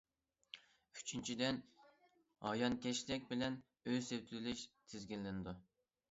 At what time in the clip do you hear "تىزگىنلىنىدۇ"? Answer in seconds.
4.95-5.55